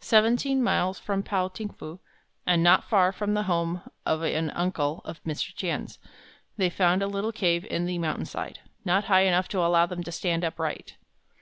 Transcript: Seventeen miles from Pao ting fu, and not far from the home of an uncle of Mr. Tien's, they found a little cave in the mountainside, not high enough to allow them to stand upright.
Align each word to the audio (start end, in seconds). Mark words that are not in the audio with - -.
Seventeen 0.00 0.62
miles 0.62 0.98
from 0.98 1.22
Pao 1.22 1.48
ting 1.48 1.68
fu, 1.68 2.00
and 2.46 2.62
not 2.62 2.82
far 2.88 3.12
from 3.12 3.34
the 3.34 3.42
home 3.42 3.82
of 4.06 4.22
an 4.22 4.48
uncle 4.52 5.02
of 5.04 5.22
Mr. 5.24 5.54
Tien's, 5.54 5.98
they 6.56 6.70
found 6.70 7.02
a 7.02 7.06
little 7.06 7.30
cave 7.30 7.66
in 7.66 7.84
the 7.84 7.98
mountainside, 7.98 8.60
not 8.86 9.04
high 9.04 9.24
enough 9.26 9.48
to 9.48 9.58
allow 9.60 9.84
them 9.84 10.02
to 10.04 10.10
stand 10.12 10.44
upright. 10.44 10.96